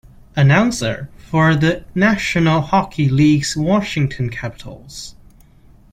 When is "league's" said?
3.07-3.55